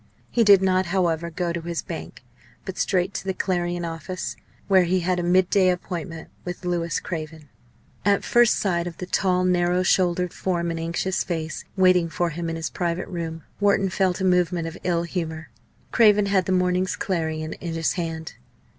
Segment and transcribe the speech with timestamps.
[0.31, 2.23] He did not, however, go to his bank,
[2.65, 4.35] but straight to the Clarion office,
[4.67, 7.49] where he had a mid day appointment with Louis Craven.
[8.03, 12.49] At first sight of the tall, narrow shouldered form and anxious face waiting for him
[12.49, 15.51] in his private room, Wharton felt a movement of ill humour.
[15.91, 18.33] Craven had the morning's Clarion in his hand.